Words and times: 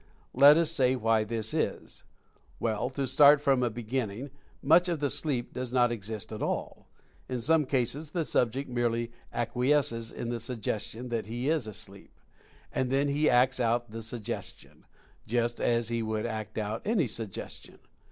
Let 0.33 0.57
us 0.57 0.71
see 0.71 0.95
why 0.95 1.23
this 1.23 1.53
is. 1.53 2.05
Well, 2.59 2.89
to 2.89 3.05
start 3.05 3.39
from 3.39 3.59
the 3.59 3.69
begin 3.69 4.09
ning, 4.09 4.31
much 4.63 4.89
of 4.89 4.99
the 4.99 5.11
"sleep" 5.11 5.53
does 5.53 5.71
not 5.71 5.91
exist 5.91 6.33
at 6.33 6.41
all. 6.41 6.87
In 7.29 7.39
some 7.39 7.67
cases 7.67 8.09
the 8.09 8.25
subject 8.25 8.67
merely 8.67 9.11
acquiesces 9.31 10.11
in 10.11 10.29
the 10.29 10.39
sug 10.39 10.61
gestion 10.61 11.09
that 11.09 11.27
he 11.27 11.49
is 11.49 11.67
asleep, 11.67 12.17
and 12.73 12.89
then 12.89 13.09
he 13.09 13.29
acts 13.29 13.59
out 13.59 13.91
the 13.91 14.01
suggestion, 14.01 14.85
just 15.27 15.61
as 15.61 15.89
he 15.89 16.01
would 16.01 16.25
act 16.25 16.57
out 16.57 16.81
any 16.83 17.05
suggestion. 17.05 17.77